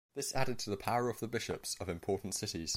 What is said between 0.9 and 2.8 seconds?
of the bishops of important cities.